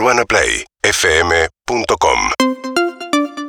[0.00, 2.18] UrbanaPlayFM.com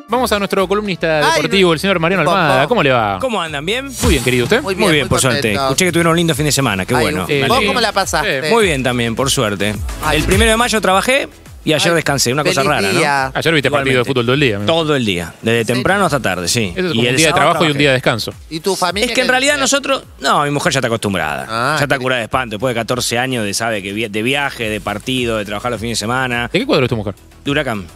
[0.09, 2.35] Vamos a nuestro columnista Ay, deportivo, el señor Mariano Popó.
[2.35, 2.67] Almada.
[2.67, 3.19] ¿Cómo le va?
[3.21, 3.65] ¿Cómo andan?
[3.65, 3.85] ¿Bien?
[4.01, 4.43] Muy bien, querido.
[4.43, 4.61] ¿Usted?
[4.61, 5.53] Muy bien, Muy bien, muy por suerte.
[5.53, 7.25] Escuché que tuvieron un lindo fin de semana, qué Ay, bueno.
[7.29, 8.43] eh, ¿Vos cómo la pasaste?
[8.43, 8.49] Sí.
[8.53, 9.73] Muy bien también, por suerte.
[10.03, 10.17] Ay.
[10.19, 11.29] El primero de mayo trabajé
[11.63, 13.31] y ayer Ay, descansé, una cosa rara, ¿no?
[13.33, 14.49] Ayer viste partido de fútbol todo el día.
[14.55, 14.65] imagino.
[14.73, 16.73] Todo el día, desde temprano hasta tarde, sí.
[16.75, 18.33] Eso es Y un el día de trabajo y un día de descanso.
[18.49, 19.07] ¿Y tu familia?
[19.07, 19.61] Es que en realidad dice?
[19.61, 20.03] nosotros.
[20.19, 21.45] No, mi mujer ya está acostumbrada.
[21.47, 22.55] Ah, ya está curada de espanto.
[22.55, 25.97] Después de 14 años de sabe que de viaje, de partido, de trabajar los fines
[25.97, 26.49] de semana.
[26.51, 27.13] ¿De qué cuadro es tu mujer?
[27.43, 27.87] De huracán.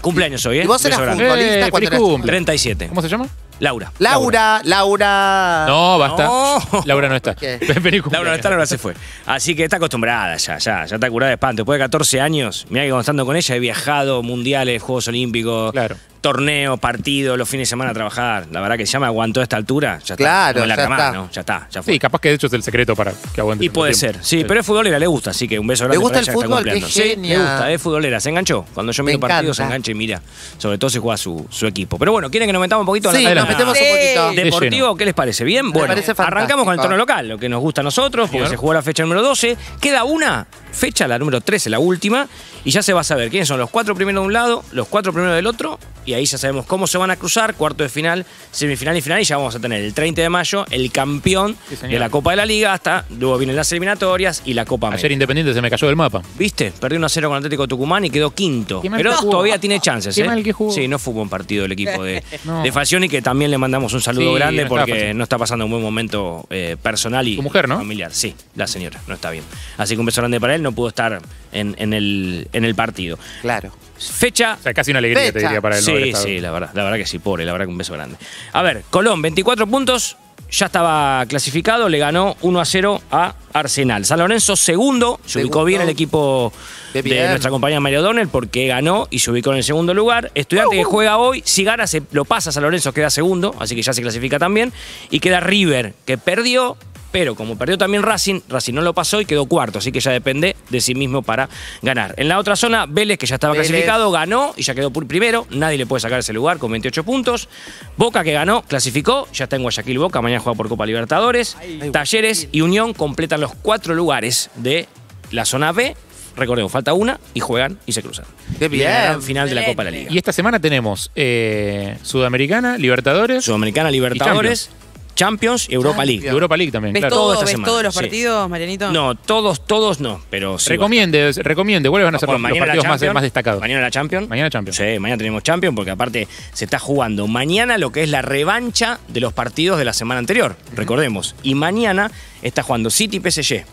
[0.00, 0.64] Cumpleaños hoy, ¿eh?
[0.64, 1.34] ¿Y vos eras futbolista
[1.66, 2.26] Eh, cuando feliz eras cumple.
[2.32, 2.88] 37.
[2.88, 3.26] ¿Cómo se llama?
[3.62, 3.92] Laura.
[4.00, 5.66] Laura, Laura.
[5.68, 6.24] No, basta.
[6.24, 6.82] No.
[6.84, 7.36] Laura no está.
[8.10, 8.92] Laura no está, Laura se fue.
[9.24, 11.62] Así que está acostumbrada ya, ya, ya está curada de espanto.
[11.62, 15.96] Después de 14 años, mira que estando con ella he viajado, mundiales, Juegos Olímpicos, Claro.
[16.22, 18.46] Torneos, partidos, los fines de semana a trabajar.
[18.50, 20.16] La verdad que ya me aguantó a esta altura, ya está.
[20.16, 21.12] Claro, no me ya más, está.
[21.12, 21.30] ¿no?
[21.30, 21.92] Ya está, ya fue.
[21.92, 23.64] Sí, capaz que de hecho es el secreto para que aguante.
[23.64, 24.18] Y puede tiempo.
[24.18, 26.24] ser, sí, pero es futbolera, le gusta, así que un beso grande gusta para el
[26.24, 26.64] ella que está fútbol?
[26.64, 26.80] Qué.
[26.80, 28.64] Sí, le gusta, es futbolera, se enganchó.
[28.72, 30.22] Cuando yo Me miro partidos se engancha y mira.
[30.56, 31.98] Sobre todo si juega su, su equipo.
[31.98, 34.30] Pero bueno, ¿quieren que nos metamos un poquito Sí, la nos metemos un poquito.
[34.32, 34.96] De Deportivo.
[34.96, 35.44] ¿qué les parece?
[35.44, 35.70] ¿Bien?
[35.70, 38.56] Bueno, parece arrancamos con el torneo local, lo que nos gusta a nosotros, porque se
[38.56, 39.56] jugó la fecha número 12.
[39.80, 42.28] Queda una fecha, la número 13, la última,
[42.64, 44.88] y ya se va a saber quiénes son los cuatro primeros de un lado, los
[44.88, 47.88] cuatro primeros del otro, y ahí ya sabemos cómo se van a cruzar, cuarto de
[47.88, 51.56] final, semifinal y final, y ya vamos a tener el 30 de mayo el campeón
[51.68, 54.88] Sí, de la Copa de la Liga, hasta luego vienen las eliminatorias y la Copa
[54.88, 55.12] Ayer América.
[55.12, 56.22] Independiente se me cayó del mapa.
[56.38, 56.72] ¿Viste?
[56.80, 58.80] Perdió 1 a 0 con Atlético Tucumán y quedó quinto.
[58.82, 59.30] Pero jugó.
[59.30, 60.24] todavía tiene chances, ¿eh?
[60.24, 60.72] mal que jugó.
[60.72, 62.62] Sí, no fue un buen partido el equipo de, No.
[62.62, 65.16] de que también le mandamos un saludo Sí, grande no porque fácil.
[65.16, 67.76] no está pasando un buen momento eh, personal y Tu mujer, ¿no?
[67.78, 68.12] familiar.
[68.12, 69.44] Sí, la señora, no está bien.
[69.78, 71.20] Así que un beso grande para él, no pudo estar
[71.52, 73.18] en, en el, en el partido.
[73.42, 73.72] Claro.
[73.98, 74.56] Fecha.
[74.58, 75.82] O sea, casi una alegría, te diría, para él.
[75.82, 78.16] Sí, sí, la verdad, la verdad que sí, pobre, la verdad que un beso grande.
[78.52, 80.16] A ver, Colón, 24 puntos,
[80.50, 84.04] ya estaba clasificado, le ganó 1 a 0 a Arsenal.
[84.04, 86.52] San Lorenzo, segundo, se ubicó bien el equipo
[86.92, 90.30] de nuestra compañera María O'Donnell porque ganó y se ubicó en el segundo lugar.
[90.34, 93.74] Estudiante que juega hoy, si gana, se lo pasa a San Lorenzo, queda segundo, así
[93.74, 94.72] que ya se clasifica también.
[95.10, 96.76] Y queda River, que perdió.
[97.12, 100.10] Pero como perdió también Racing, Racing no lo pasó y quedó cuarto, así que ya
[100.10, 101.48] depende de sí mismo para
[101.82, 102.14] ganar.
[102.16, 103.68] En la otra zona, Vélez, que ya estaba Vélez.
[103.68, 105.46] clasificado, ganó y ya quedó por primero.
[105.50, 107.48] Nadie le puede sacar ese lugar con 28 puntos.
[107.96, 111.56] Boca que ganó, clasificó, ya está en Guayaquil Boca, mañana juega por Copa Libertadores.
[111.92, 114.88] Talleres y Unión completan los cuatro lugares de
[115.30, 115.94] la zona B.
[116.34, 118.24] Recordemos, falta una y juegan y se cruzan.
[118.58, 118.88] Qué Y bien.
[118.90, 120.10] la gran final de la Copa de la Liga.
[120.12, 124.70] Y esta semana tenemos eh, Sudamericana, Libertadores, Sudamericana, Libertadores,
[125.14, 126.28] Champions y Europa League.
[126.28, 126.92] Europa League también.
[126.92, 127.14] ¿Ves, claro.
[127.14, 128.00] todo, Toda esta ¿ves semana, todos los sí.
[128.00, 128.92] partidos, Marianito?
[128.92, 130.70] No, todos, todos no, pero sí.
[130.70, 131.88] Recomiende, recomiende.
[131.90, 133.60] ¿Cuáles van a ser Bueno, los, partidos más destacados?
[133.60, 134.28] Mañana la Champions.
[134.28, 134.76] Mañana Champions.
[134.76, 138.98] Sí, mañana tenemos Champions porque aparte se está jugando mañana lo que es la revancha
[139.08, 141.34] de los partidos de la semana anterior, recordemos.
[141.42, 142.10] Y mañana
[142.42, 143.64] está jugando City PSG,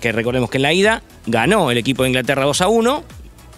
[0.00, 3.04] que recordemos que en la ida ganó el equipo de Inglaterra 2 a 1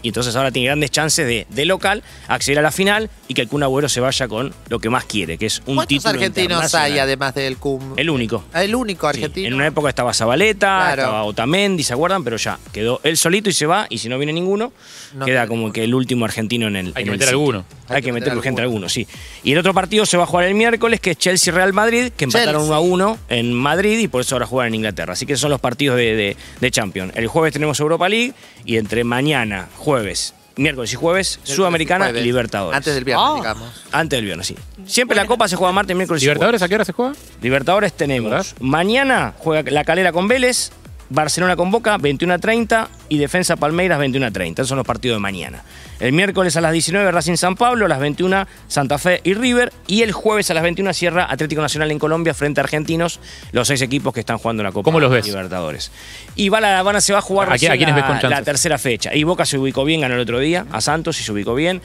[0.03, 3.43] y entonces ahora tiene grandes chances de, de local acceder a la final y que
[3.43, 6.11] el Kun Agüero se vaya con lo que más quiere, que es un ¿Cuántos título
[6.11, 7.95] argentinos hay además del CUM?
[7.97, 8.45] El único.
[8.55, 9.49] El único Sí, argentino.
[9.49, 11.03] en una época estaba Zabaleta, Claro.
[11.03, 12.25] estaba Otamendi, ¿se acuerdan?
[12.25, 14.73] Pero ya quedó él solito y se va, y si no viene ninguno,
[15.15, 16.87] No queda como que el último argentino en el.
[16.89, 17.31] Hay en que el meter City.
[17.33, 17.65] alguno.
[17.89, 19.07] Hay, que meter urgente alguno, sí.
[19.43, 22.25] Y el otro partido se va a jugar el miércoles, que es Chelsea-Real Madrid, que
[22.25, 22.67] empataron Chelsea.
[22.69, 25.15] 1 a 1 en Madrid y por eso ahora juegan en Inglaterra.
[25.15, 27.13] Así que esos son los partidos de, de, de Champions.
[27.17, 28.33] El jueves tenemos Europa League
[28.65, 29.90] y entre mañana, jueves,
[30.57, 32.25] miércoles y jueves, Sudamericana y Jueves.
[32.25, 32.77] Libertadores.
[32.77, 33.35] Antes del viernes, Ah.
[33.37, 33.69] digamos.
[33.93, 34.57] Antes del viernes, sí.
[34.87, 36.37] Siempre la Copa se juega martes, miércoles y jueves.
[36.37, 37.13] ¿Libertadores a qué hora se juega?
[37.41, 38.31] Libertadores tenemos.
[38.31, 38.47] ¿Verdad?
[38.61, 40.71] Mañana juega la calera con Vélez,
[41.11, 44.63] Barcelona con Boca, 21 a 30 y Defensa Palmeiras, 21 a 30.
[44.63, 45.63] Esos son los partidos de mañana.
[45.99, 49.73] El miércoles a las 19 Racing San Pablo, a las 21 Santa Fe y River.
[49.89, 53.19] Y el jueves a las 21 cierra Atlético Nacional en Colombia frente a Argentinos,
[53.53, 55.27] los seis equipos que están jugando la Copa ¿Cómo los ves?
[55.27, 55.91] Libertadores.
[56.37, 58.31] Y va la Habana se va a jugar ¿A la, ves con chances?
[58.31, 59.15] la tercera fecha.
[59.15, 61.83] Y Boca se ubicó bien, ganó el otro día, a Santos y se ubicó bien.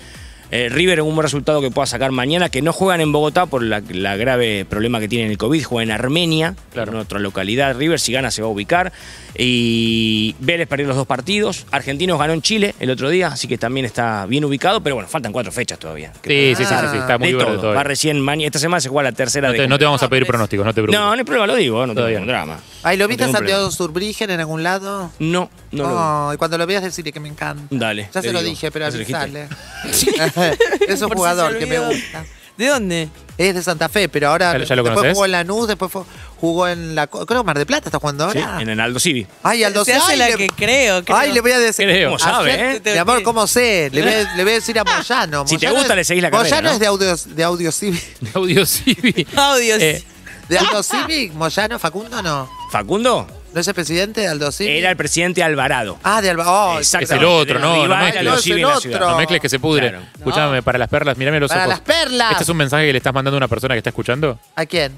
[0.58, 3.46] Eh, River en un buen resultado que pueda sacar mañana, que no juegan en Bogotá
[3.46, 6.94] por la, la grave problema que tienen el COVID, juegan en Armenia, Claro.
[6.94, 7.76] en otra localidad.
[7.78, 8.94] River si gana se va a ubicar.
[9.38, 11.66] Y Vélez perdió los dos partidos.
[11.72, 15.10] Argentinos ganó en Chile el otro día, así que también está bien ubicado, pero bueno,
[15.10, 16.14] faltan cuatro fechas todavía.
[16.24, 17.56] Sí, sí, sí, sí, sí, está muy de todo.
[17.58, 17.76] todavía.
[17.78, 18.46] Va recién mañana.
[18.48, 20.66] Esta semana se juega la tercera No de te, no te vamos a pedir pronósticos,
[20.66, 21.00] no te preocupes.
[21.00, 22.34] No, no hay problema, lo digo, no tengo Todavía ningún no.
[22.34, 22.60] drama.
[22.84, 23.72] Ay, ¿lo viste a No tengo Santiago.
[23.72, 25.12] Surbrigen en algún lado?
[25.20, 25.96] No, no lo vi.
[25.96, 27.64] No, y cuando lo veas decirle que me encanta.
[27.70, 28.10] Dale.
[28.14, 28.50] Ya te se lo digo.
[28.52, 29.22] dije, pero ¿Ya se lo dijiste?
[29.22, 29.50] avisale.
[30.88, 31.92] es un Por si jugador se que me olvidó.
[32.02, 32.26] gusta.
[32.58, 33.10] ¿De dónde?
[33.38, 35.14] Es de Santa Fe, pero ahora ¿Ya lo- ya lo después conoces?
[35.14, 36.04] jugó en Lanús, después fue-
[36.40, 38.62] jugó en la creo que Mar de Plata está jugando Sí, ahora.
[38.62, 39.28] en el Aldo Civi.
[39.44, 41.18] Ay, Aldo Se hace ay, la le- que creo, creo.
[41.18, 41.86] Ay, le voy a decir.
[41.86, 42.12] Creo.
[42.12, 42.92] ¿Cómo sabe, Ayer- eh?
[42.94, 43.90] Mi amor, ¿cómo sé?
[43.92, 45.46] Le voy, a- le voy a decir a Moyano.
[45.46, 46.74] Si te Moyano gusta, es- le seguís la carrera, Moyano ¿no?
[46.76, 48.04] es de audio, de audio Civic.
[48.34, 49.28] Audio Civi.
[49.36, 49.82] Audios.
[49.82, 50.04] Eh,
[50.48, 51.34] ¿De Aldo Civic?
[51.34, 52.50] ¿Moyano, Facundo no?
[52.72, 53.28] ¿Facundo?
[53.56, 54.70] ¿No es el presidente Aldo Civi?
[54.80, 55.98] Era el presidente Alvarado.
[56.04, 56.44] Ah, de Alba.
[56.46, 57.16] Oh, Exactamente.
[57.16, 58.24] Es el otro, no, no mezcles.
[58.26, 59.10] No, es el otro.
[59.12, 59.92] No mezcles que se pudre.
[59.92, 60.06] Claro.
[60.14, 61.70] Escuchame, para las perlas, mirame los Para ojos.
[61.70, 62.32] las perlas.
[62.34, 64.38] ¿Este es un mensaje que le estás mandando a una persona que está escuchando?
[64.58, 64.92] ¿A quién?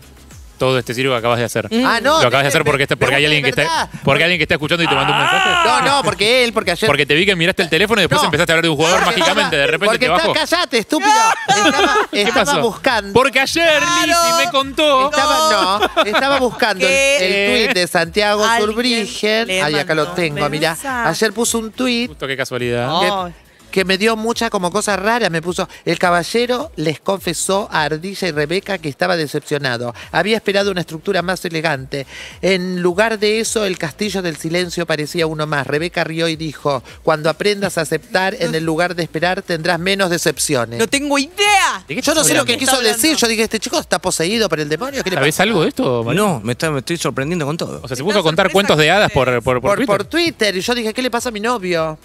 [0.57, 1.67] Todo este circo que acabas de hacer.
[1.85, 2.21] Ah, no.
[2.21, 4.39] Lo acabas de hacer porque, está- me- porque hay alguien que está, porque hay alguien
[4.39, 5.49] que está escuchando y te mandó un mensaje.
[5.65, 6.87] No, no, porque él, porque ayer.
[6.87, 8.25] Porque te vi que miraste el teléfono y después No.
[8.25, 9.55] empezaste a hablar de un jugador Porque mágicamente.
[9.55, 10.33] estaba- De repente porque te bajó.
[10.35, 11.11] Está, callate, estúpido.
[11.47, 12.61] Estaba, ¿Qué estaba pasó?
[12.61, 13.13] buscando.
[13.13, 15.09] Porque ayer Lizzy me contó.
[15.09, 17.57] Estaba, no, estaba buscando el, ¿Qué?
[17.59, 19.49] el tuit de Santiago Surbrigen.
[19.63, 20.75] Ay, acá lo tengo, mirá.
[21.05, 22.87] Ayer puso un tuit Justo qué casualidad.
[22.91, 23.25] Oh.
[23.27, 23.46] que
[23.85, 25.29] me dio mucha como cosas raras.
[25.31, 29.93] Me puso, el caballero les confesó a Ardilla y Rebeca que estaba decepcionado.
[30.11, 32.05] Había esperado una estructura más elegante.
[32.41, 35.67] En lugar de eso, el castillo del silencio parecía uno más.
[35.67, 40.09] Rebeca rió y dijo, cuando aprendas a aceptar, en el lugar de esperar tendrás menos
[40.09, 40.79] decepciones.
[40.79, 41.83] No tengo idea.
[41.87, 42.97] ¿De qué Yo no sé lo que quiso hablando?
[42.97, 43.15] decir.
[43.17, 45.03] Yo dije, este chico está poseído por el demonio.
[45.03, 45.43] ¿Qué le ¿Sabés pasa?
[45.43, 46.03] algo de esto?
[46.03, 46.21] María?
[46.21, 47.79] No, me, está- me estoy sorprendiendo con todo.
[47.83, 49.87] O sea, se puso a contar cuentos de que hadas por, por, por Por, Twitter.
[49.87, 50.55] por Twitter.
[50.57, 51.97] Y yo dije, ¿qué le pasa a mi novio?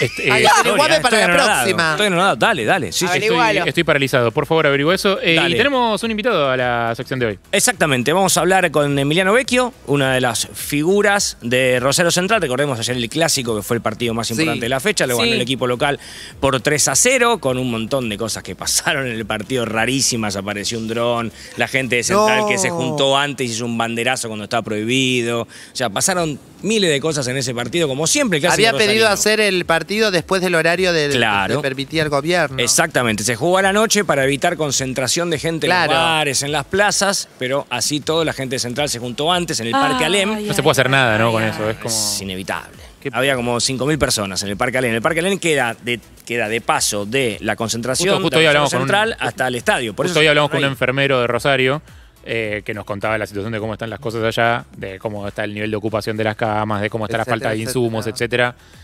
[0.00, 1.90] Este, eh, averiguame para la anonadado, próxima.
[1.92, 2.36] Estoy anonadado.
[2.36, 2.92] Dale, dale.
[2.92, 3.64] Sí, estoy, Averigualo.
[3.66, 4.30] estoy paralizado.
[4.32, 5.18] Por favor, averigua eso.
[5.22, 7.38] Eh, y tenemos un invitado a la sección de hoy.
[7.52, 12.40] Exactamente, vamos a hablar con Emiliano Vecchio, una de las figuras de Rosario Central.
[12.40, 15.06] Recordemos ayer el clásico, que fue el partido más importante de la fecha.
[15.06, 15.34] Lo ganó Sí.
[15.34, 15.98] el equipo local
[16.40, 20.36] por 3 a 0, con un montón de cosas que pasaron en el partido rarísimas.
[20.36, 22.48] Apareció un dron, la gente de Central No.
[22.48, 25.42] que se juntó antes hizo un banderazo cuando estaba prohibido.
[25.42, 28.38] O sea, pasaron miles de cosas en ese partido, como siempre.
[28.38, 29.08] el Había pedido rosarino.
[29.08, 31.56] hacer el partido después del horario del Claro.
[31.56, 32.58] que permitía el gobierno.
[32.58, 35.92] Exactamente, se jugó a la noche para evitar concentración de gente Claro.
[35.92, 39.32] en los bares, en las plazas, pero así todo la gente de Central se juntó
[39.32, 40.34] antes en el Parque Ay, Alem.
[40.36, 41.26] ay, No se puede hacer nada, ¿no?
[41.28, 41.50] ay, Con ay.
[41.50, 41.70] eso.
[41.70, 41.88] Es como.
[41.94, 42.78] Es inevitable.
[43.00, 44.94] ¿Qué- Había como 5.000 personas en el Parque Alem.
[44.94, 48.54] El Parque Alem queda de, queda de paso de la concentración Justo- justo de hoy
[48.54, 49.92] Rosario hablamos con un- Central hasta el estadio.
[49.94, 51.82] Por Justo eso hoy hablamos con un enfermero de Rosario
[52.24, 55.44] eh, que nos contaba la situación de cómo están las cosas allá, de cómo está
[55.44, 58.54] el nivel de ocupación de las camas, de cómo está la falta de insumos, etcétera.
[58.56, 58.82] etcétera.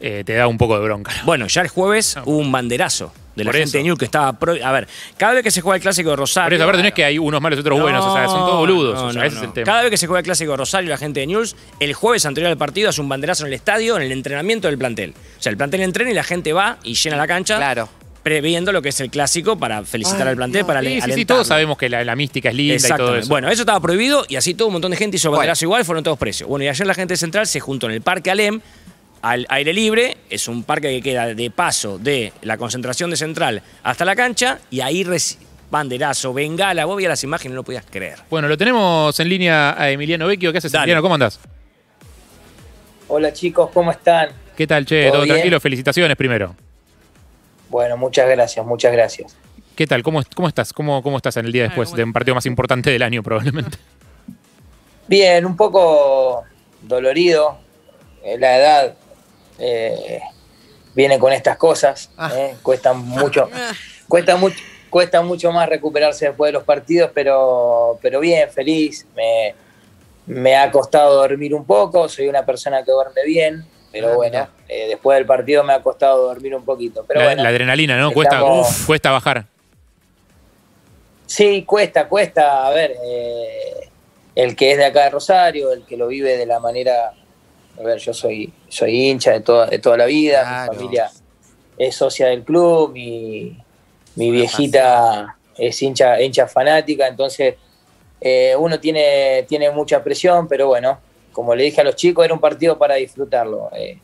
[0.00, 1.12] Eh, te da un poco de bronca.
[1.24, 3.78] Bueno, ya el jueves hubo un banderazo de la Por gente eso.
[3.78, 4.32] de New que estaba...
[4.38, 6.48] pro- A ver, cada vez que se juega el Clásico de Rosario...
[6.48, 8.40] Por eso, aparte, no es que hay unos malos y otros buenos, o sea, son
[8.40, 8.94] todos boludos.
[9.00, 9.64] No, o sea, no, ese es el tema.
[9.64, 12.26] Cada vez que se juega el clásico de Rosario, la gente de News, el jueves
[12.26, 15.14] anterior al partido hace un banderazo en el estadio, en el entrenamiento del plantel.
[15.38, 17.56] O sea, el plantel entrena y la gente va y llena la cancha.
[17.56, 17.88] Claro.
[18.24, 21.00] Previendo lo que es el clásico para felicitar Ay, al plantel, para Sí, sí, sí,
[21.02, 21.26] alentarlo.
[21.26, 23.28] todos sabemos que la, la mística es linda y todo eso.
[23.28, 25.38] Bueno, eso estaba prohibido y así todo un montón de gente hizo Bueno.
[25.38, 26.48] banderazo igual, fueron todos precios.
[26.48, 28.60] Bueno, y ayer la gente de Central se juntó en el Parque Alem,
[29.22, 33.62] al aire libre, es un parque que queda de paso de la concentración de Central
[33.82, 35.04] hasta la cancha y ahí
[35.70, 38.18] banderazo, bengala, vos veías las imágenes no lo podías creer.
[38.30, 40.50] Bueno, lo tenemos en línea a Emiliano Vecchio.
[40.52, 40.84] ¿Qué haces, Dale.
[40.84, 41.02] Emiliano?
[41.02, 41.40] ¿Cómo andás?
[43.08, 44.28] Hola chicos, ¿cómo están?
[44.56, 45.10] ¿Qué tal, che?
[45.10, 45.60] ¿Todo tranquilo?
[45.60, 46.54] Felicitaciones primero.
[47.68, 49.36] Bueno, muchas gracias, muchas gracias.
[49.76, 50.02] ¿Qué tal?
[50.02, 50.72] ¿Cómo, cómo estás?
[50.72, 53.22] ¿Cómo, ¿Cómo estás en el día Ah, después de un partido más importante del año,
[53.22, 53.78] probablemente?
[55.08, 56.44] Bien, un poco
[56.82, 57.58] dolorido.
[58.22, 58.94] Eh, La edad
[59.58, 60.20] eh,
[60.94, 62.10] viene con estas cosas.
[62.16, 62.30] Ah.
[62.34, 63.50] eh, Cuesta mucho,
[64.08, 64.56] cuesta mucho,
[64.90, 69.06] cuesta mucho más recuperarse después de los partidos, pero, pero bien, feliz.
[69.16, 69.54] Me,
[70.26, 72.08] me ha costado dormir un poco.
[72.08, 75.80] Soy una persona que duerme bien, pero Ah, bueno, eh, después del partido me ha
[75.82, 77.04] costado dormir un poquito.
[77.06, 78.10] Pero la, bueno, la adrenalina, ¿no?
[78.12, 79.44] Cuesta, estamos- uf, cuesta bajar.
[81.26, 82.66] Sí, cuesta, cuesta.
[82.66, 83.88] A ver, eh,
[84.34, 87.12] el que es de acá de Rosario, el que lo vive de la manera.
[87.78, 90.72] A ver, yo soy, soy hincha de toda, de toda la vida, Claro.
[90.72, 91.10] mi familia
[91.78, 93.56] es socia del club, mi,
[94.16, 97.56] mi viejita es hincha, hincha fanática, entonces
[98.20, 101.00] eh, uno tiene, tiene mucha presión, pero bueno,
[101.34, 103.68] como le dije a los chicos, era un partido para disfrutarlo.
[103.76, 103.98] eh.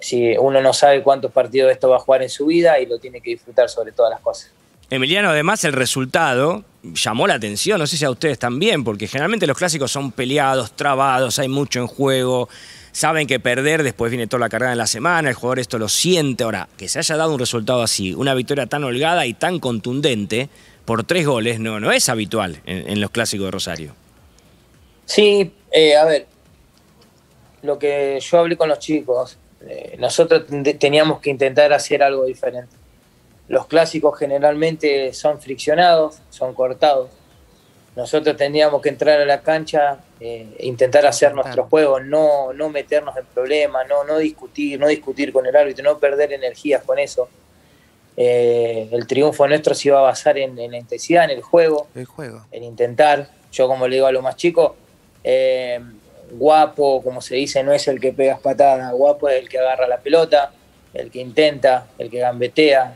[0.00, 2.98] si uno no sabe cuántos partidos esto va a jugar en su vida y lo
[2.98, 4.50] tiene que disfrutar sobre todas las cosas.
[4.90, 9.46] Emiliano, además el resultado llamó la atención, no sé si a ustedes también, porque generalmente
[9.46, 12.48] los clásicos son peleados, trabados, hay mucho en juego,
[12.92, 15.88] saben que perder después viene toda la carrera en la semana, el jugador esto lo
[15.88, 16.44] siente.
[16.44, 20.50] Ahora, que se haya dado un resultado así, una victoria tan holgada y tan contundente
[20.84, 23.94] por tres goles, no, no es habitual en, en los clásicos de Rosario.
[25.06, 26.26] Sí, eh, a ver,
[27.64, 32.24] lo que yo hablé con los chicos, eh, nosotros ten- teníamos que intentar hacer algo
[32.24, 32.74] diferente.
[33.48, 37.10] Los clásicos generalmente son friccionados, son cortados.
[37.96, 42.68] Nosotros tendríamos que entrar a la cancha, eh, e intentar hacer nuestro juego, no, no
[42.68, 46.98] meternos en problemas, no, no discutir, no discutir con el árbitro, no perder energías con
[46.98, 47.28] eso.
[48.16, 51.88] Eh, el triunfo nuestro se iba a basar en, en la intensidad, en el juego
[51.94, 52.44] El juego.
[52.52, 53.28] en intentar.
[53.52, 54.72] Yo, como le digo a los más chicos,
[55.22, 55.80] eh,
[56.38, 59.86] guapo, como se dice, no es el que pegas patada, guapo es el que agarra
[59.88, 60.52] la pelota,
[60.92, 62.94] el que intenta, el que gambetea.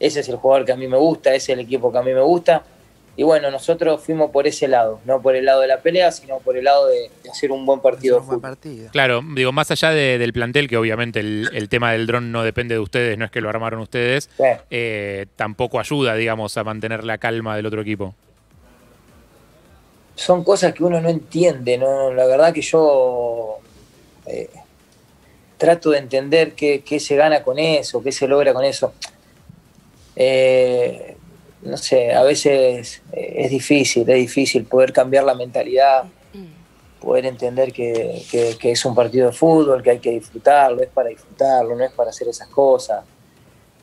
[0.00, 2.02] Ese es el jugador que a mí me gusta, ese es el equipo que a
[2.02, 2.62] mí me gusta.
[3.16, 6.38] y bueno, nosotros fuimos por ese lado, no por el lado de la pelea, sino
[6.40, 8.90] por el lado de, de hacer un buen partido Un buen partido.
[8.90, 12.42] Claro, digo, más allá de- del plantel, que obviamente el, el tema del dron no
[12.42, 14.42] depende de ustedes, no es que lo armaron ustedes, Sí.
[14.70, 18.16] eh, tampoco ayuda, digamos, a mantener la calma del otro equipo.
[20.16, 22.12] Son cosas que uno no entiende, ¿no?
[22.12, 23.58] La verdad que yo
[24.26, 24.48] eh,
[25.58, 28.92] trato de entender qué, qué se gana con eso, qué se logra con eso.
[30.16, 31.16] Eh,
[31.62, 36.04] no sé, a veces eh, es difícil, es difícil poder cambiar la mentalidad,
[37.00, 41.08] poder entender que, que- es un partido de fútbol, que hay que disfrutarlo, es para
[41.08, 43.04] disfrutarlo, no es para hacer esas cosas.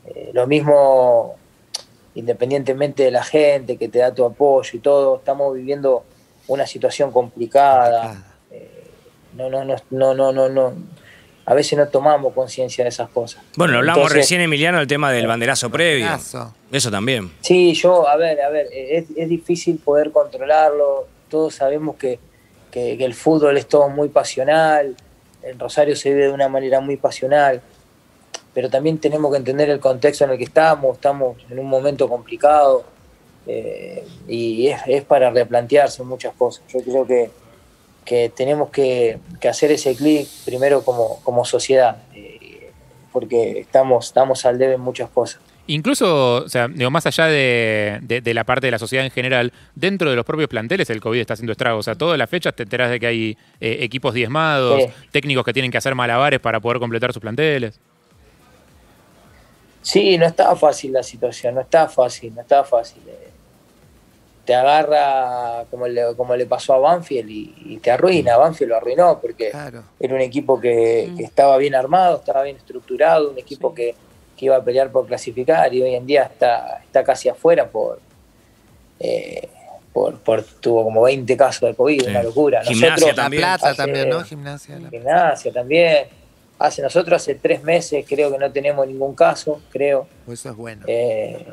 [0.05, 1.35] Eh, lo mismo,
[2.15, 6.03] independientemente de la gente que te da tu apoyo y todo, estamos viviendo
[6.47, 8.23] una situación complicada.
[8.51, 8.69] Eh,
[9.35, 10.73] no, no, no, no, no, no, no.
[11.45, 13.41] A veces no tomamos conciencia de esas cosas.
[13.57, 16.05] Bueno, hablamos Entonces, recién, Emiliano, del tema del banderazo previo.
[16.05, 16.53] Banderazo.
[16.71, 17.31] Eso también.
[17.41, 21.07] Sí, yo, a ver, a ver, es, es difícil poder controlarlo.
[21.29, 22.19] Todos sabemos que,
[22.69, 24.95] que- que el fútbol es todo muy pasional.
[25.41, 27.61] En Rosario se vive de una manera muy pasional.
[28.53, 30.95] Pero también tenemos que entender el contexto en el que estamos.
[30.97, 32.83] Estamos en un momento complicado.
[33.47, 36.63] Eh, y es, es para replantearse muchas cosas.
[36.73, 37.29] Yo creo que,
[38.05, 41.97] que tenemos que, que hacer ese clic primero como, como sociedad.
[42.15, 42.37] eh,
[43.11, 45.41] porque estamos, estamos al debe en muchas cosas.
[45.67, 49.11] Incluso, o sea, digo, más allá de, de- de la parte de la sociedad en
[49.11, 51.79] general, dentro de los propios planteles el COVID está haciendo estragos.
[51.81, 54.89] O sea, todas las fechas te enteras de que hay eh, equipos diezmados, Sí.
[55.11, 57.77] técnicos que tienen que hacer malabares para poder completar sus planteles.
[59.81, 63.01] Sí, no estaba fácil la situación, no estaba fácil, no estaba fácil.
[63.07, 63.29] Eh,
[64.51, 68.35] Te agarra como le, como le pasó a Banfield y, y te arruina.
[68.35, 69.83] Banfield lo arruinó porque Claro.
[69.97, 73.95] era un equipo que, que estaba bien armado, estaba bien estructurado, un equipo que,
[74.35, 78.01] que iba a pelear por clasificar y hoy en día está, está casi afuera por,
[78.99, 79.47] eh,
[79.93, 82.09] por, por tuvo como 20 casos de COVID, Sí.
[82.09, 82.61] una locura.
[82.61, 83.41] Gimnasia Nosotros- La También.
[83.43, 84.21] Plata Hace- también, ¿no?
[84.25, 84.79] Gimnasia.
[84.79, 86.07] La- Gimnasia también.
[86.59, 90.07] Hace, nosotros hace tres meses creo que no tenemos ningún caso, creo.
[90.29, 90.83] Eso es bueno.
[90.87, 91.45] Eh,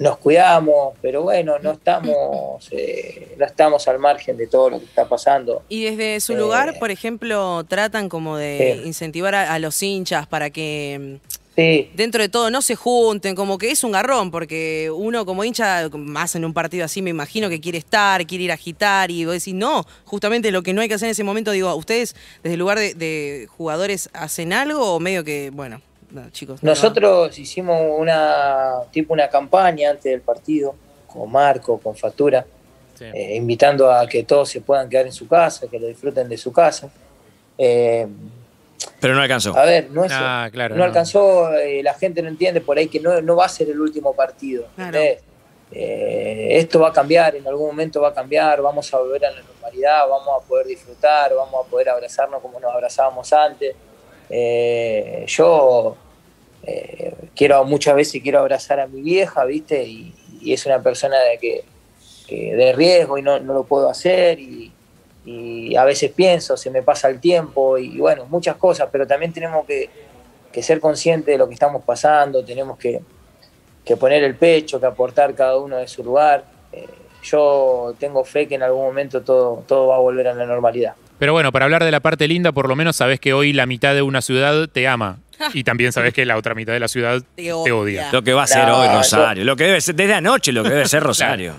[0.00, 4.86] nos cuidamos, pero bueno, no estamos, eh, no estamos al margen de todo lo que
[4.86, 5.62] está pasando.
[5.68, 8.88] Y desde su Eh, lugar, por ejemplo, tratan como de Sí.
[8.88, 13.34] incentivar a, a los hinchas para que mm, Sí, dentro de todo no se junten,
[13.34, 17.10] como que es un garrón, porque uno como hincha, más en un partido así, me
[17.10, 20.72] imagino que quiere estar, quiere ir a agitar, y vos decís, no, justamente lo que
[20.72, 24.08] no hay que hacer en ese momento, digo, ¿ustedes desde el lugar de, de jugadores
[24.14, 26.62] hacen algo o medio que, bueno, no, chicos?
[26.62, 26.82] no lo hagan?
[26.82, 30.74] nosotros hicimos una tipo una campaña antes del partido
[31.06, 32.44] con Marco, con Factura,
[32.94, 33.04] Sí.
[33.14, 36.36] eh, invitando a que todos se puedan quedar en su casa, que lo disfruten de
[36.36, 36.90] su casa.
[37.56, 38.06] Eh,
[39.00, 39.56] Pero no alcanzó.
[39.56, 40.84] A ver, no es, Ah, claro, no, no.
[40.84, 43.80] alcanzó, eh, la gente no entiende por ahí que no, no va a ser el
[43.80, 44.66] último partido.
[45.72, 49.30] Eh, esto va a cambiar, en algún momento va a cambiar, vamos a volver a
[49.30, 53.74] la normalidad, vamos a poder disfrutar, vamos a poder abrazarnos como nos abrazábamos antes.
[54.30, 55.96] Eh, yo
[56.62, 59.82] eh, quiero muchas veces quiero abrazar a mi vieja, ¿viste?
[59.84, 60.14] Y,
[60.46, 61.64] es una persona de que,
[62.30, 64.72] de riesgo y no, no lo puedo hacer y,
[65.76, 69.66] a veces pienso, se me pasa el tiempo y bueno, muchas cosas, pero también tenemos
[69.66, 69.90] que,
[70.62, 73.00] ser conscientes de lo que estamos pasando, tenemos que,
[73.84, 76.44] que poner el pecho, que aportar cada uno de su lugar.
[76.72, 76.86] Eh,
[77.22, 80.94] yo tengo fe que en algún momento todo, todo va a volver a la normalidad.
[81.20, 83.66] Pero bueno, para hablar de la parte linda, por lo menos sabes que hoy la
[83.66, 85.18] mitad de una ciudad te ama.
[85.54, 88.08] Y también sabes que la otra mitad de la ciudad Te te odia.
[88.12, 89.44] Lo que va a ser No, hoy yo- Rosario.
[89.44, 91.54] Lo que debe ser, desde anoche lo que debe ser Rosario.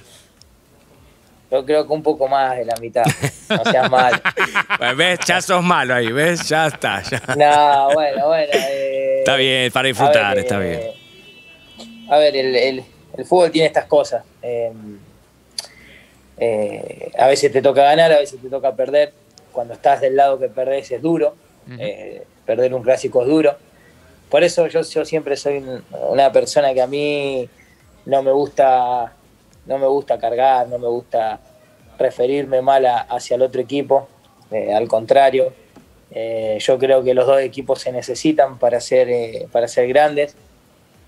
[1.52, 3.04] Yo creo que un poco más de la mitad,
[3.50, 4.22] no seas mal.
[4.98, 5.20] ¿Ves?
[5.28, 6.48] Ya sos malo ahí, ¿ves?
[6.48, 7.02] Ya está.
[7.04, 7.22] ya.
[7.36, 8.52] No, bueno, bueno.
[8.54, 10.96] eh, Está bien, para disfrutar, ver, está eh,
[11.78, 12.10] bien.
[12.10, 12.84] A ver, el, el-
[13.18, 14.24] el fútbol tiene estas cosas.
[14.42, 14.72] eh,
[16.38, 19.14] eh, a veces te toca ganar, a veces te toca perder.
[19.52, 21.36] Cuando estás del lado que perdés es duro.
[21.80, 23.56] eh, perder un clásico es duro.
[24.30, 27.48] Por eso yo, yo siempre soy un- una persona que a mí
[28.06, 29.14] no me gusta,
[29.68, 31.40] no me gusta cargar, no me gusta
[32.00, 34.08] referirme mal a- hacia el otro equipo.
[34.52, 35.54] eh, al contrario,
[36.10, 40.36] eh, yo creo que los dos equipos se necesitan para ser, eh, para ser grandes.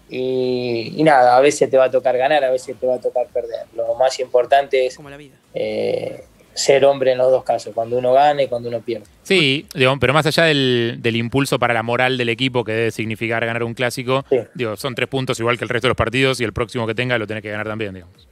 [0.09, 2.99] Y, y nada, a veces te va a tocar ganar, a veces te va a
[2.99, 3.65] tocar perder.
[3.75, 5.35] Lo más importante es Como la vida.
[5.53, 6.23] eh,
[6.53, 9.05] ser hombre en los dos casos, cuando uno gane y cuando uno pierde.
[9.23, 12.91] Sí, digo, pero más allá del, del impulso para la moral del equipo que debe
[12.91, 14.37] significar ganar un clásico, Sí.
[14.53, 16.93] digo, son tres puntos igual que el resto de los partidos y el próximo que
[16.95, 18.27] tenga lo tenés que ganar también, digamos.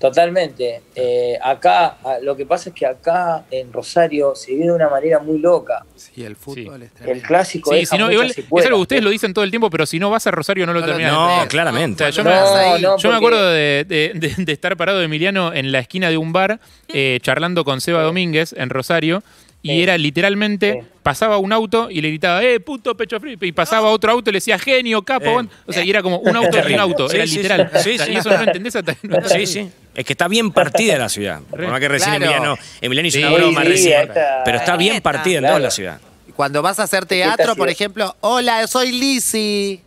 [0.00, 0.80] Totalmente.
[0.96, 4.88] Eh, acá, a- lo que pasa es que acá en Rosario se vive de una
[4.88, 5.84] manera muy loca.
[5.94, 9.10] Sí, el fútbol es El clásico Sí, si no, igual, es algo que ustedes lo
[9.10, 11.46] dicen todo el tiempo, pero si no vas a Rosario no lo No terminas No,
[11.48, 12.04] claramente.
[12.04, 14.74] O sea, yo No, me, No, yo me porque- acuerdo de, de- de- de estar
[14.78, 18.70] parado de Emiliano en la esquina de un bar eh, charlando con Seba Domínguez en
[18.70, 19.22] Rosario
[19.62, 19.82] y Sí.
[19.82, 20.88] era literalmente, Sí.
[21.02, 24.32] pasaba un auto y le gritaba, eh, puto pecho frío, y pasaba otro auto y
[24.32, 25.32] le decía, genio, capo, Eh.
[25.34, 25.50] bon".
[25.66, 27.70] o sea, y era como un auto y un auto, Sí, era sí, literal.
[27.74, 27.80] sí.
[27.82, 28.12] Sí, O sea, sí.
[28.12, 29.70] Y eso no lo entendés hasta no Sí, sí.
[30.00, 31.40] Es que está bien partida la ciudad.
[31.50, 32.24] Por más que recién Claro.
[32.32, 34.00] Emiliano, Emiliano hizo Sí, una broma sí, recién.
[34.08, 35.54] esta- Pero está bien partida en Claro.
[35.56, 36.00] toda la ciudad.
[36.34, 39.82] Cuando vas a hacer teatro, por ejemplo, hola, soy Lizzy.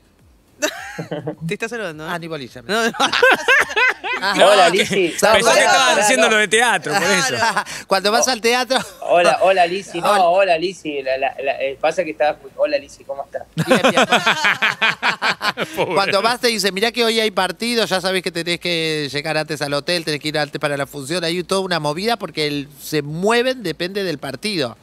[1.48, 2.08] Te estás saludando.
[2.08, 2.62] Ah, ni bolilla.
[2.62, 2.92] No, no.
[4.46, 5.08] Hola, que- Lizzy.
[5.20, 6.34] Pensé que estabas haciendo no.
[6.36, 7.36] lo de teatro, por eso.
[7.88, 10.00] Cuando vas al teatro, Hola, hola Lizzy.
[10.00, 10.24] No, Hola.
[10.24, 11.02] hola Lizzy.
[11.02, 12.38] La- la- la- eh, pasa que estaba.
[12.56, 13.44] Hola Lizzy, ¿cómo estás?
[13.68, 14.06] bien, bien.
[15.76, 15.94] Pobre.
[15.96, 19.36] cuando vas te dicen, mirá que hoy hay partido, ya sabés que tenés que llegar
[19.38, 22.48] antes al hotel, tenés que ir antes para la función, hay toda una movida porque
[22.48, 24.78] el- se mueven, depende del partido.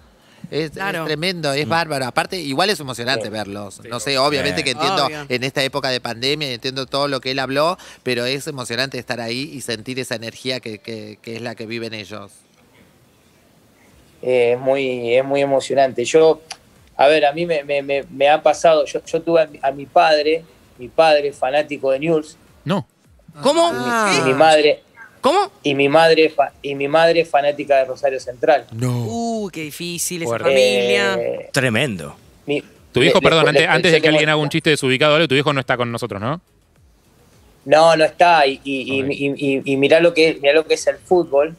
[0.50, 2.06] Es, tremendo, es bárbaro.
[2.06, 3.30] Aparte, igual es emocionante Sí.
[3.30, 3.80] verlos.
[3.88, 4.64] No sé, obviamente Sí.
[4.64, 5.26] que entiendo Obvio.
[5.28, 9.20] en esta época de pandemia, entiendo todo lo que él habló, pero es emocionante estar
[9.20, 12.32] ahí y sentir esa energía que, que- que es la que viven ellos.
[14.22, 16.04] Eh, es, muy, es muy emocionante.
[16.04, 16.40] Yo,
[16.96, 18.84] a ver, a mí me, me- me- me ha pasado.
[18.84, 20.44] Yo, yo tuve a mi, a mi padre,
[20.78, 22.86] mi padre fanático de News, No.
[23.42, 23.70] ¿Cómo?
[23.72, 24.18] Ah.
[24.20, 24.82] y mi madre.
[25.20, 25.52] ¿Cómo?
[25.62, 28.66] Y mi madre fa- y mi madre fanática de Rosario Central.
[28.72, 29.04] No.
[29.44, 30.48] Uh, qué difícil esa Fuerte.
[30.48, 31.14] familia.
[31.20, 32.14] Eh, Tremendo.
[32.46, 34.70] mi- Tu hijo, le- perdón, le- antes, le- antes de que alguien haga un chiste
[34.70, 36.40] desubicado algo, tu hijo no está con nosotros, ¿no?
[37.64, 38.46] No, no está.
[38.46, 39.08] Y, y, y- Ok.
[39.10, 41.54] y- y- y mirá lo que mirá lo que es el fútbol,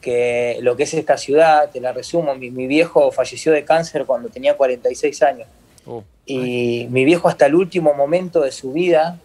[0.00, 2.34] que lo que es esta ciudad, te la resumo.
[2.34, 5.48] Mi, mi viejo falleció de cáncer cuando tenía 46 años.
[5.86, 9.18] Uh, Y mi viejo hasta el último momento de su vida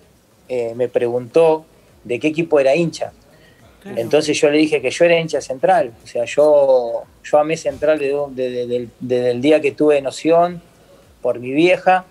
[0.49, 1.65] eh, me preguntó
[2.03, 3.11] de qué equipo era hincha.
[3.85, 4.01] Claro.
[4.01, 5.93] Entonces yo le dije que yo era hincha central.
[6.03, 10.01] O sea, yo, yo amé central desde, desde- desde el- desde el día que tuve
[10.01, 10.59] noción
[11.21, 12.03] por mi vieja.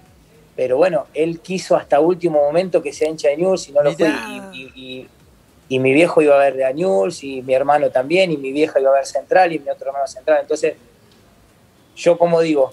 [0.54, 3.90] Pero bueno, él quiso hasta último momento que sea hincha de News y no lo
[3.98, 4.06] fue.
[4.54, 5.08] Y- y-
[5.68, 8.78] y mi viejo iba a ver de News y mi hermano también, y mi vieja
[8.78, 10.38] iba a ver central y mi otro hermano central.
[10.42, 10.74] Entonces,
[11.96, 12.72] yo como digo,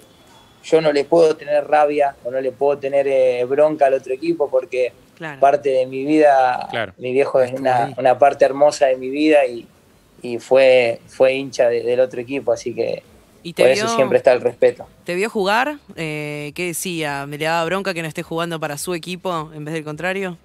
[0.64, 4.14] yo no le puedo tener rabia o no le puedo tener eh, bronca al otro
[4.14, 5.40] equipo porque Claro.
[5.40, 6.94] parte de mi vida, Claro.
[6.98, 9.68] mi viejo es una, una parte hermosa de mi vida y,
[10.24, 13.04] y fue, fue hincha de- del otro equipo, así que
[13.44, 14.88] ¿Y te por vio, eso siempre está el respeto.
[15.04, 15.78] te vio jugar?
[15.96, 17.26] Eh, ¿Qué decía?
[17.28, 20.38] ¿Me le daba bronca que no esté jugando para su equipo en vez del contrario?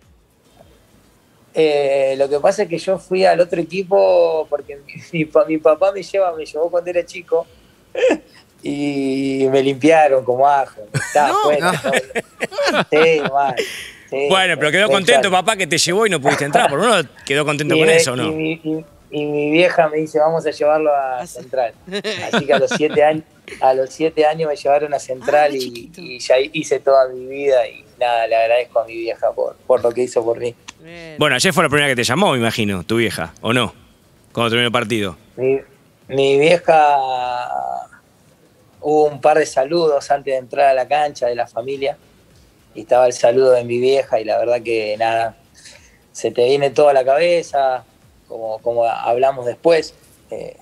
[1.54, 5.44] Eh, lo que pasa es que yo fui al otro equipo porque mi, mi pa-
[5.46, 7.46] mi papá me lleva, me llevó cuando era chico
[8.62, 10.82] y me limpiaron como ajo.
[10.92, 11.28] Estaba
[11.60, 11.72] No.
[11.72, 12.84] no.
[12.90, 13.54] Sí, mal.
[14.10, 16.68] Sí, Bueno, pero quedó contento papá que te llevó y no pudiste entrar.
[16.70, 18.32] Por lo menos quedó contento Y con me- eso, y ¿no?
[18.32, 21.26] mi, y- y mi vieja me dice, vamos a llevarlo a Ah.
[21.26, 21.72] Central.
[22.32, 23.24] Así que a los siete años,
[23.60, 27.66] a los siete años me llevaron a Central Ah, y, ya hice toda mi vida
[27.68, 30.54] y nada, le agradezco a mi vieja por, por lo que hizo por mí.
[30.80, 31.16] Bien.
[31.18, 33.72] Bueno, ayer fue la primera que te llamó, me imagino, tu vieja, ¿o no?
[34.32, 35.16] Cuando terminó el partido.
[35.36, 35.60] Mi,
[36.08, 36.98] mi vieja
[38.80, 41.96] hubo un par de saludos antes de entrar a la cancha de la familia
[42.76, 45.36] y estaba el saludo de mi vieja y la verdad que nada,
[46.12, 47.84] se te viene toda la cabeza,
[48.28, 49.94] como, como hablamos después,
[50.30, 50.56] eh,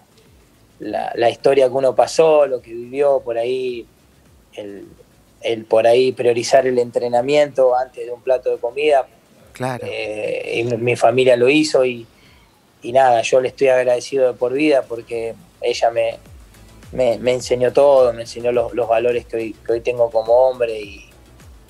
[0.78, 3.86] la, la historia que uno pasó, lo que vivió por ahí,
[4.54, 4.86] el,
[5.42, 9.06] el por ahí priorizar el entrenamiento antes de un plato de comida,
[9.52, 9.86] Claro.
[9.88, 12.06] eh, y mi- mi familia lo hizo y,
[12.82, 16.18] y nada, yo le estoy agradecido de por vida porque ella me,
[16.92, 20.32] me, me enseñó todo, me enseñó los, los valores que hoy, que hoy tengo como
[20.48, 21.04] hombre y,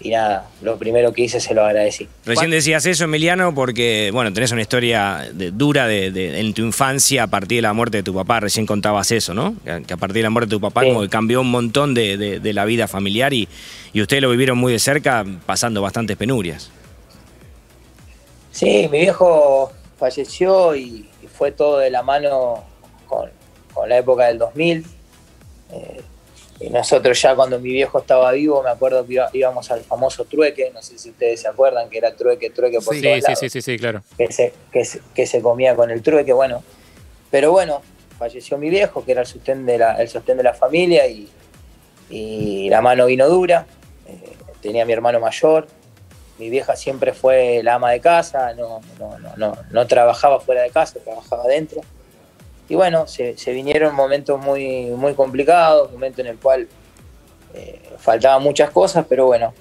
[0.01, 2.09] y nada, lo primero que hice se lo agradecí.
[2.27, 6.63] Recién decías eso, Emiliano, porque, bueno, tenés una historia de- dura de, de- en tu
[6.63, 8.41] infancia a partir de la muerte de tu papá.
[8.41, 9.55] Recién contabas eso, ¿no?
[9.65, 10.89] Que a, partir de la muerte de tu papá Sí.
[10.89, 13.49] como que cambió un montón de, de- de la vida familiar y,
[13.93, 16.71] y ustedes lo vivieron muy de cerca, pasando bastantes penurias.
[18.51, 22.65] Sí, mi viejo falleció y, y fue todo de la mano
[23.09, 23.31] con,
[23.73, 24.85] con la época del 2000.
[25.73, 26.01] Eh,
[26.71, 30.71] nosotros ya cuando mi viejo estaba vivo, me acuerdo que iba- íbamos al famoso trueque,
[30.73, 33.27] no sé si ustedes se acuerdan que era trueque, trueque por Sí, todos Sí, sí,
[33.27, 33.39] lados.
[33.41, 34.03] sí, sí, sí, claro.
[34.17, 36.63] que se, que, se, que se comía con el trueque, bueno.
[37.31, 37.83] Pero bueno,
[38.19, 41.29] falleció mi viejo, que era el sostén de la, el sostén de la familia, y,
[42.11, 43.67] y la mano vino dura.
[44.07, 45.67] Eh, tenía mi hermano mayor.
[46.39, 50.63] Mi vieja siempre fue la ama de casa, no, no, no, no, no trabajaba fuera
[50.63, 51.81] de casa, trabajaba dentro.
[52.69, 56.69] Y bueno, se, vinieron momentos muy, muy complicados, momentos en el cual
[57.55, 59.53] eh, faltaban muchas cosas, pero bueno,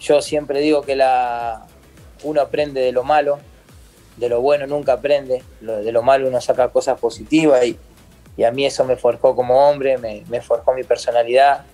[0.00, 1.66] yo siempre digo que la,
[2.22, 3.38] uno aprende de lo malo
[4.18, 7.78] de lo bueno nunca aprende, de lo malo uno saca cosas positivas y,
[8.36, 11.64] y a mí eso me forjó como hombre, me forjó mi personalidad.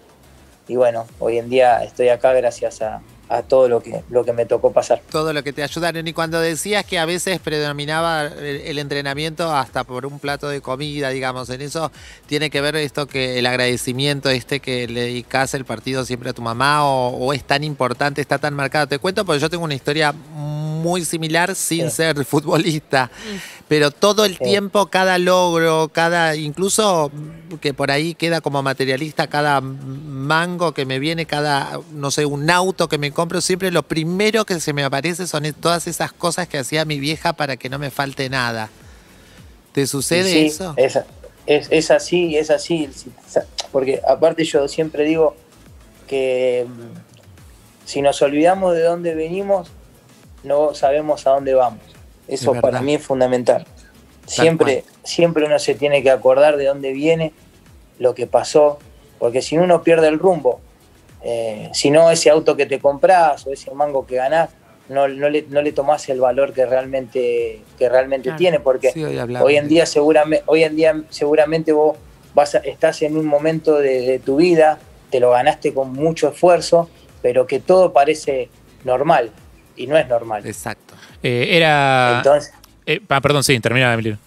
[0.68, 4.32] Y bueno, hoy en día estoy acá gracias a, a todo lo que, lo que
[4.32, 5.00] me tocó pasar.
[5.10, 6.06] todo lo que te ayudaron.
[6.06, 10.60] Y cuando decías que a veces predominaba el, el entrenamiento hasta por un plato de
[10.60, 11.90] comida, digamos, en eso
[12.26, 16.32] tiene que ver esto que el agradecimiento este que le dedicas el partido siempre a
[16.32, 18.86] tu mamá o, o es tan importante, está tan marcado.
[18.86, 21.96] Te cuento porque yo tengo una historia muy similar sin Sí.
[21.96, 23.10] ser futbolista,
[23.68, 24.44] pero todo el Sí.
[24.44, 27.10] tiempo, cada logro, cada, incluso
[27.60, 32.50] que por ahí queda como materialista, cada mango que me viene, cada, no sé, un
[32.50, 36.46] auto que me compro, siempre lo primero que se me aparece son todas esas cosas
[36.48, 38.70] que hacía mi vieja para que no me falte nada.
[39.72, 40.74] ¿Te sucede sí, eso?
[40.76, 40.98] Es,
[41.46, 42.88] es, es así, es así.
[43.72, 45.34] Porque aparte yo siempre digo
[46.06, 49.68] que mm, si nos olvidamos de dónde venimos,
[50.42, 51.82] no sabemos a dónde vamos.
[52.28, 53.66] Eso Es para mí es fundamental.
[54.26, 57.32] Siempre, siempre uno se tiene que acordar de dónde viene,
[57.98, 58.78] lo que pasó,
[59.18, 60.60] porque si uno pierde el rumbo,
[61.22, 64.50] eh, si no ese auto que te compras o ese mango que ganás,
[64.88, 68.38] no, no, le, no le tomás el valor que realmente, que realmente Claro.
[68.38, 71.96] tiene, porque Sí, hoy en día seguramente, hoy en día seguramente vos
[72.34, 74.78] vas a- estás en un momento de, de tu vida,
[75.10, 76.90] te lo ganaste con mucho esfuerzo,
[77.22, 78.48] pero que todo parece
[78.84, 79.30] normal
[79.76, 80.46] y no es normal.
[80.46, 80.94] Exacto.
[81.22, 82.16] Eh, era.
[82.18, 82.52] Entonces,
[82.86, 84.18] eh, ah, perdón, sí, termina, Emilio.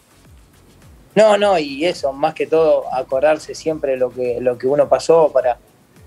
[1.15, 5.31] no, no, y eso, más que todo, acordarse siempre lo que, lo que uno pasó
[5.31, 5.57] para,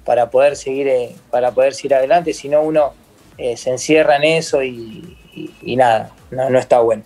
[0.04, 2.92] para poder seguir, eh, para poder seguir adelante, si no uno
[3.38, 7.02] eh, se encierra en eso y, y- y nada, no, no está bueno.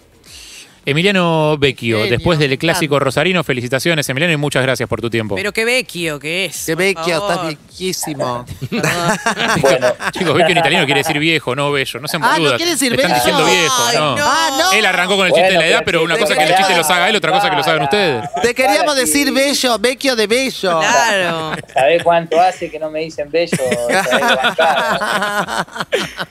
[0.87, 5.35] Emiliano Vecchio, Genio, después del clásico rosarino, felicitaciones, Emiliano, y muchas gracias por tu tiempo.
[5.35, 6.65] Pero qué vecchio que es.
[6.67, 7.31] Qué por vecchio, favor.
[7.33, 8.45] estás viejísimo.
[8.71, 9.19] Perdón.
[9.61, 12.01] Bueno, Chicos, Vecchio en italiano quiere decir viejo, no bello.
[12.01, 12.57] No sean Ah, ¿no boludas.
[12.57, 13.25] quiere decir Le Están bello?
[13.25, 14.17] diciendo viejo, Ay, no.
[14.17, 14.25] no.
[14.27, 14.73] Ah, no.
[14.73, 16.45] Él arrancó con el Bueno, chiste de la edad, pero pero una cosa es que
[16.45, 18.25] el chiste los haga él, otra cosa que los hagan ustedes.
[18.43, 20.81] Te queríamos Para, decir bello, vecchio de bello.
[20.81, 21.53] Claro.
[21.73, 23.57] ¿sabés cuánto hace que no me dicen bello?
[23.57, 25.67] Sabés bancar.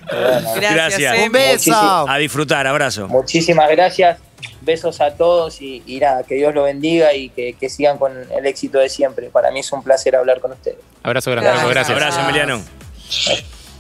[0.10, 1.16] Pero bueno, Gracias, Gracias.
[1.16, 1.26] Emi.
[1.26, 2.10] Un beso.
[2.10, 3.08] A disfrutar, abrazo.
[3.08, 4.18] Muchísimas gracias,
[4.64, 8.14] besos a todos y, y nada, que Dios lo bendiga y que, que sigan con
[8.32, 9.30] el éxito de siempre.
[9.30, 10.78] Para mí es un placer hablar con ustedes.
[11.04, 11.90] Abrazo grande, Gracias.
[11.90, 12.62] Abrazo, Emiliano.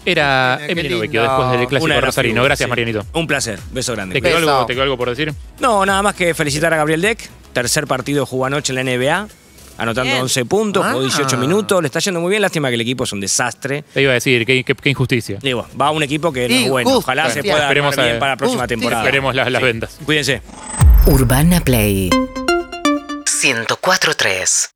[0.06, 1.00] Era Emiliano.
[1.00, 2.43] Vecchio, después del Una clásico de rosarino.
[2.43, 2.69] Gracias, sí.
[2.69, 3.06] Marianito.
[3.13, 3.60] Un placer.
[3.72, 4.13] Beso grande.
[4.13, 4.52] ¿Te quedó, Beso.
[4.52, 5.34] algo, ¿Te quedó algo por decir?
[5.60, 7.30] No, nada más que felicitar a Gabriel Deck.
[7.54, 9.28] Tercer partido jugó anoche en la NBA.
[9.77, 10.21] Anotando Bien.
[10.21, 11.03] 11 puntos, jugó Ah.
[11.03, 11.81] 18 minutos.
[11.81, 12.41] Le está yendo muy bien.
[12.41, 13.83] Lástima que el equipo es un desastre.
[13.93, 15.39] Te iba a decir, qué, qué- qué injusticia.
[15.41, 16.91] Digo, va un equipo que no es bueno.
[16.97, 18.77] Ojalá se pueda esperemos bien para la próxima Justicia.
[18.79, 19.03] temporada.
[19.03, 19.65] Esperemos las, las Sí.
[19.65, 19.99] ventas.
[20.05, 20.41] Cuídense.
[21.07, 22.09] Urbana Play
[23.25, 24.69] 104.3